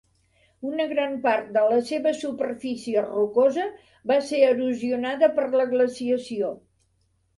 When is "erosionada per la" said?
4.49-5.69